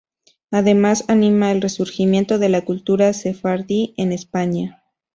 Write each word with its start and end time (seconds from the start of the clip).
Además 0.49 1.03
anima 1.09 1.51
el 1.51 1.61
resurgimiento 1.61 2.39
de 2.39 2.49
la 2.49 2.61
cultura 2.65 3.13
sefardí 3.13 3.93
en 3.97 4.11
España. 4.13 4.81